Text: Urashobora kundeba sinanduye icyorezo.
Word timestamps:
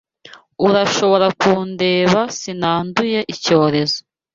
Urashobora 0.67 1.27
kundeba 1.39 2.19
sinanduye 2.37 3.19
icyorezo. 3.33 3.99